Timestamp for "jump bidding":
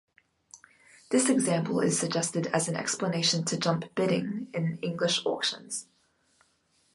3.55-4.47